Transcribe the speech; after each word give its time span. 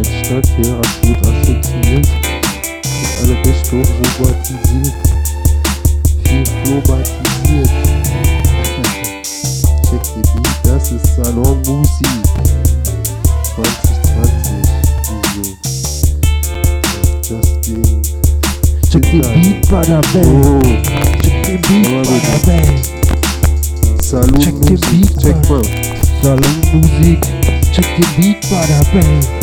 Stadt 0.00 0.48
hier 0.56 0.74
absolut 0.74 1.20
assoziiert. 1.20 2.08
In 2.82 3.08
alle 3.20 3.36
Richtungen 3.44 3.84
somatisiert. 3.84 4.94
Viel 6.24 6.44
flomatisiert. 6.64 7.70
Check 9.90 10.04
the 10.04 10.22
Beat, 10.32 10.56
das 10.64 10.92
ist 10.92 11.14
Salonmusik. 11.14 12.08
2020 13.54 14.64
Video. 15.34 15.46
Das 17.28 17.60
Ding. 17.60 18.02
Check 18.90 19.04
den 19.10 19.20
Beat, 19.20 19.68
Bada 19.70 20.00
Bang. 20.14 20.42
Oh, 20.42 20.60
Check 21.22 21.36
den 21.44 21.60
Beat, 21.60 21.86
Bada 22.06 22.36
Bang. 22.46 22.80
Salon 24.00 24.40
Check 24.40 24.54
Musik, 24.54 24.80
Beat, 24.90 25.20
check 25.20 25.36
mal. 25.50 25.62
Salonmusik. 26.22 27.20
Check 27.74 27.86
den 27.96 28.08
Beat, 28.16 28.40
Bada 28.48 28.80
Bang. 28.94 29.41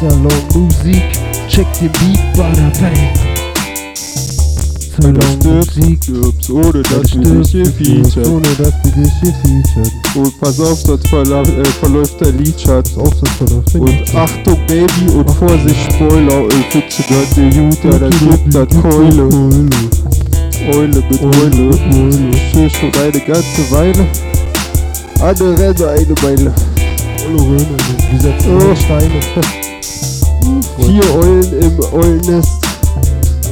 Salonmusik. 0.00 1.02
Check 1.48 1.66
den 1.78 1.92
Beat, 1.92 2.32
Bada 2.34 2.70
Bang. 2.80 2.96
Wenn 4.98 5.14
du 5.14 5.20
stirbst, 5.20 5.74
Salonmusik. 5.74 6.02
stirbst, 6.02 6.50
ohne 6.50 6.82
dass 6.82 7.12
wir 7.12 7.20
dich 7.20 7.50
hier 7.50 7.66
featuren. 7.66 8.32
Ohne 8.32 8.48
dass 8.56 8.72
wir 8.82 8.92
dich 8.92 9.12
hier 9.20 9.34
featuren. 9.34 9.92
Und 10.14 10.40
pass 10.40 10.58
auf, 10.60 10.78
sonst 10.80 11.06
verla 11.08 11.42
äh, 11.42 11.64
verläuft 11.80 12.18
der 12.18 12.32
Liedschatz. 12.32 12.96
Auf 12.96 13.10
das 13.20 13.30
verläuft 13.32 13.74
der 13.74 13.80
Und. 13.82 14.14
Achtung 14.14 14.58
Baby 14.66 15.10
und 15.14 15.30
Vorsicht 15.32 15.92
Spoiler, 15.92 16.46
äh, 16.46 16.64
findest 16.70 16.98
du 16.98 17.02
das 17.14 17.34
der 17.34 17.48
Juda, 17.48 17.98
da 17.98 18.08
gibt 18.08 18.54
das 18.54 18.82
Keule. 18.82 19.28
Eule 20.72 21.02
mit 21.10 21.22
Eule, 21.22 21.78
schön 22.52 22.70
schon 22.70 22.92
eine 23.02 23.20
ganze 23.20 23.70
Weile. 23.70 24.06
Andere 25.20 25.58
rennen 25.58 25.84
eine 25.84 26.14
Meile. 26.22 26.54
Wir 28.10 28.20
setzen 28.20 28.58
Oh. 28.58 28.70
oh. 28.70 28.74
Steine. 28.74 29.69
Vier 30.78 31.14
Eulen 31.14 31.60
im 31.60 31.80
Eulennest. 31.92 32.50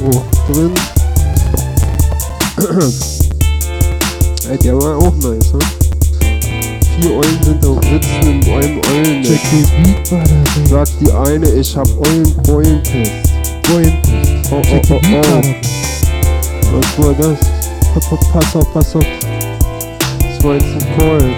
Oh, 0.05 0.21
drin. 0.51 0.71
Ey, 4.49 4.57
der 4.57 4.75
war 4.77 4.97
auch 4.97 5.13
nice, 5.17 5.53
ne? 5.53 5.59
Vier 6.99 7.11
Eulen 7.11 7.43
sind 7.43 7.65
auf 7.65 7.77
sitzen 7.83 8.21
in 8.21 8.53
einem 8.53 8.81
Eulennest. 8.89 9.29
Check 9.31 9.41
den 9.51 9.83
Beat, 9.83 10.09
Bang. 10.09 10.65
Sagt 10.67 10.91
die 10.99 11.11
eine, 11.11 11.49
ich 11.51 11.75
hab 11.75 11.87
Eulen 12.05 12.35
Beulentest. 12.43 13.11
Beulentest. 13.63 14.51
Oh, 14.51 14.61
Check 14.61 14.83
oh, 14.89 14.95
oh, 14.95 15.21
oh. 15.21 15.41
Was 16.71 17.05
war 17.05 17.13
das? 17.13 17.39
Pa- 17.93 18.15
pa- 18.15 18.39
Pass 18.39 18.55
auf, 18.55 18.73
pass 18.73 18.95
auf. 18.95 19.05
Das 20.21 20.43
war 20.43 20.53
jetzt 20.53 20.65
ein 20.65 20.97
Call. 20.97 21.33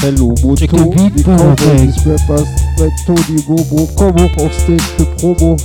Hello, 0.00 0.34
Moto, 0.42 0.66
die. 0.66 1.22
Cowboys, 1.22 1.96
Rappers, 2.06 2.48
bei 2.76 2.90
Tony 3.06 3.40
Bobo, 3.42 3.88
komm 3.96 4.14
hoch 4.14 4.44
auf 4.44 4.52
Stage 4.52 4.82
für 4.96 5.04
Promo. 5.16 5.56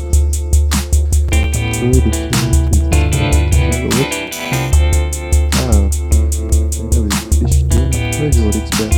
Ah, 5.58 5.82
ja, 5.82 6.94
will 6.94 7.08
ich 7.08 7.42
nicht 7.42 7.54
stören. 7.56 7.92
Ja, 7.92 8.28
ich 8.28 8.38
will 8.38 8.48
auch 8.48 8.54
nichts 8.54 8.80
mehr. 8.80 8.90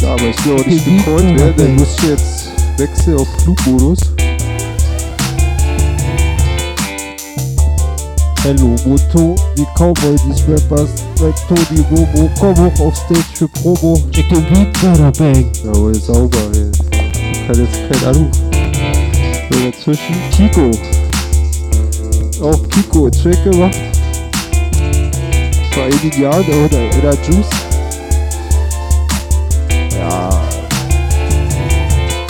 Ja, 0.00 0.12
aber 0.12 0.28
ich 0.28 0.46
will 0.46 0.54
auch 0.54 0.66
nicht 0.66 1.04
Bada 1.04 1.38
werden, 1.38 1.54
dann 1.56 1.74
muss 1.76 1.96
ich 1.98 2.08
jetzt 2.08 2.50
wechseln 2.78 3.16
auf 3.16 3.28
Flugmodus. 3.42 3.98
Hello 8.44 8.76
Moto, 8.86 9.34
die 9.56 9.66
Cowboy, 9.74 10.16
die 10.16 10.52
Rappers, 10.52 10.90
bei 11.18 11.32
Tony 11.48 11.82
Bobo, 11.90 12.30
komm 12.38 12.56
hoch 12.56 12.86
auf 12.86 12.96
Stage 12.96 13.24
für 13.34 13.48
Promo. 13.48 14.00
Check 14.12 14.28
den 14.28 14.46
Beat, 14.46 14.72
Bada 14.80 15.10
Bang. 15.18 15.50
Jawohl, 15.64 15.94
sauber, 15.96 16.38
ey. 16.54 16.70
Ich 17.32 17.46
kann 17.46 17.56
jetzt 17.58 17.90
keinen 17.90 18.04
Anruf. 18.14 18.36
So, 19.50 19.58
dazwischen 19.70 20.16
Kiko. 20.30 20.70
Auch 22.44 22.68
Kiko 22.68 23.10
Track 23.10 23.42
gemacht. 23.42 23.76
Vor 25.72 25.82
einigen 25.82 26.22
Jahren, 26.22 26.44
oder 26.44 26.80
in 26.92 27.00
der 27.02 27.14
Juice. 27.14 27.50
Ja. 29.98 30.30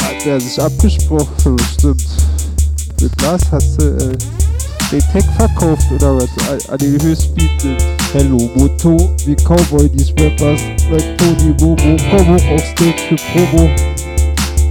Hat 0.01 0.27
er 0.27 0.41
sich 0.41 0.61
abgesprochen, 0.61 1.57
stimmt. 1.75 2.07
Mit 3.01 3.23
Lars 3.23 3.43
hast 3.53 3.81
du 3.81 3.85
äh, 3.85 4.17
den 4.91 5.01
Tech 5.13 5.25
verkauft 5.37 5.91
oder 5.93 6.17
was? 6.17 6.29
An- 6.69 6.79
den 6.79 7.01
Höchstbieten. 7.03 7.77
Hello 8.13 8.51
Moto, 8.55 8.97
wie 9.27 9.35
Cowboy, 9.37 9.89
die 9.91 10.23
Rappers, 10.23 10.61
bei 10.91 10.97
Tony 11.17 11.53
Bobo, 11.53 11.97
komm 12.11 12.29
hoch 12.29 12.51
auf 12.55 12.65
Stage 12.65 12.95
für 13.09 13.17
Promo. 13.17 13.69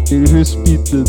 Den 0.09 0.27
Höchstbieten. 0.31 1.03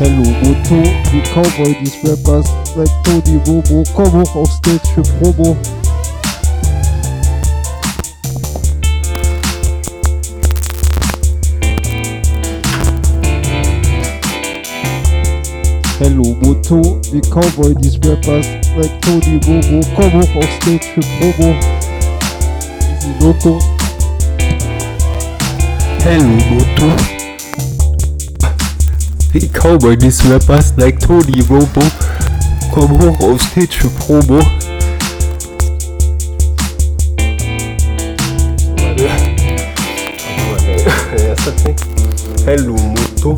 Hello 0.00 0.22
Moto, 0.42 0.82
wie 1.12 1.22
Cowboy, 1.32 1.76
die 1.80 2.08
Rappers, 2.08 2.46
bei 2.76 2.84
Tony 3.04 3.38
Bobo, 3.44 3.84
komm 3.94 4.12
hoch 4.12 4.34
auf 4.34 4.50
Stage 4.52 4.80
für 4.94 5.02
Promo. 5.02 5.56
Hello 16.00 16.24
Moto, 16.42 17.00
les 17.12 17.20
Cowboys 17.20 17.76
Discrepas, 17.76 18.42
like 18.76 19.00
Tony 19.00 19.38
Bobo, 19.38 19.80
comme 19.94 20.14
on 20.14 20.38
en 20.38 20.42
stage 20.42 20.92
que 20.92 21.00
Bobo, 21.20 21.54
Hello 26.04 26.26
Moto, 26.50 26.88
les 29.34 29.46
Cowboys 29.46 29.96
Discrepas, 29.96 30.74
like 30.78 30.98
Tony 30.98 31.40
Robo, 31.48 31.80
comme 32.74 32.92
on 33.00 33.32
en 33.32 33.38
stage 33.38 33.78
que 33.78 33.86
Promo. 33.86 34.40
Hello 42.46 42.74
Moto. 42.74 43.36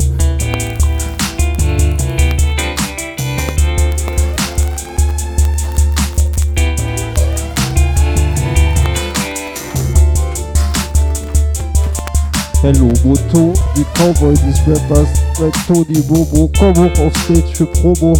Hello 12.63 12.91
Moto, 13.03 13.53
wie 13.75 13.85
Cowboy, 13.93 14.33
die 14.33 14.71
Rappers, 14.71 15.09
bei 15.39 15.51
Tony 15.67 16.01
Bobo, 16.01 16.49
hoch 16.59 16.99
auf 16.99 17.13
Stage 17.23 17.53
für 17.53 17.67
Promo. 17.67 18.17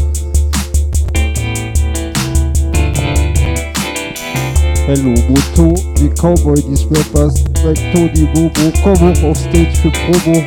Hello 4.85 5.15
Moto, 5.27 5.73
wie 5.99 6.09
Cowboy, 6.09 6.61
die 6.61 6.95
Rappers, 6.95 7.43
bei 7.63 7.73
Tony 7.91 8.27
Bobo, 8.31 8.71
hoch 8.85 9.23
auf 9.23 9.37
Stage 9.37 9.73
für 9.81 9.89
Promo. 9.89 10.43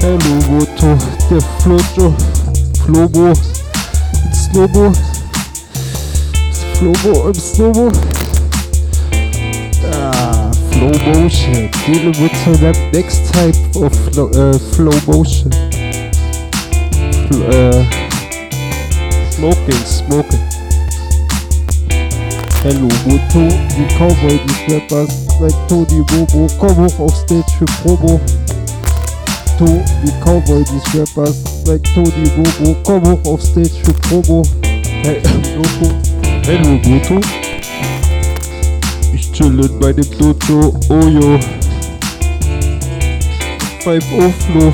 Hello 0.00 0.34
Moto, 0.50 0.98
der 1.30 1.40
Flojo, 1.62 2.14
Flobo, 2.84 3.32
Slobo, 4.34 4.92
Flobo 6.74 7.28
im 7.28 7.34
Slobo. 7.34 7.92
Motion. 11.04 11.70
Dealing 11.84 12.16
with 12.22 12.92
next 12.94 13.30
type 13.34 13.54
of 13.76 13.92
flow, 14.08 14.30
uh, 14.32 14.58
flow 14.72 14.96
motion. 15.06 15.52
Uh, 17.30 17.84
smoking, 19.30 19.84
smoking. 19.84 20.40
Hello, 22.62 22.88
Moto, 23.04 23.48
die 23.76 23.86
Cowboy, 23.98 24.40
die 24.46 24.72
Rappers, 24.72 25.10
like 25.40 25.68
Tony 25.68 26.02
Bobo, 26.08 26.46
komm 26.58 26.76
hoch 26.76 26.98
auf 26.98 27.14
Stage 27.14 27.44
für 27.58 27.66
Promo. 27.82 28.18
To, 29.58 29.66
die 30.02 30.12
Cowboy, 30.24 30.64
die 30.64 30.98
Rappers, 30.98 31.44
like 31.66 31.84
Tony 31.92 32.30
Bobo, 32.34 32.74
komm 32.82 33.04
hoch 33.04 33.30
auf 33.30 33.42
Stage 33.42 33.68
für 33.84 33.92
Promo. 33.92 34.42
Hey, 35.02 35.20
Loco. 35.56 35.94
Hello, 36.46 36.80
Moto. 36.82 37.43
Ich 39.44 39.50
chill 39.50 39.60
in 39.60 39.78
meinem 39.78 40.10
Dojo, 40.18 40.72
oh 40.88 41.06
yo. 41.06 41.38
5 43.80 44.02
Flow. 44.02 44.72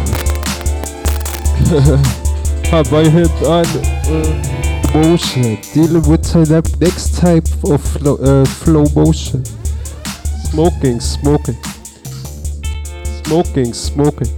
Hab 2.70 2.86
my 2.92 3.08
hand 3.10 3.30
on 3.44 3.66
uh, 3.66 4.28
motion. 4.94 5.58
Dealing 5.74 6.06
with 6.08 6.22
the 6.22 6.62
next 6.80 7.18
type 7.18 7.48
of 7.64 7.82
flow, 7.82 8.16
uh, 8.18 8.44
flow 8.44 8.84
motion. 8.94 9.44
Smoking, 10.50 11.00
smoking. 11.00 11.56
Smoking, 13.24 13.74
smoking. 13.74 14.30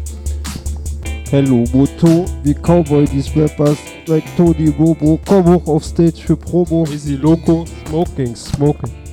Hello 1.31 1.65
Moto, 1.75 2.25
wie 2.43 2.55
Cowboy 2.55 3.07
these 3.07 3.37
rappers 3.37 3.79
like 4.07 4.25
Tony 4.37 4.71
Robo. 4.79 5.21
Komm 5.27 5.45
hoch 5.45 5.67
auf 5.69 5.85
Stage 5.85 6.23
für 6.25 6.37
Promo. 6.37 6.87
Easy 6.87 7.17
Loco, 7.17 7.67
Smoking, 7.87 8.35
Smoking. 8.35 9.12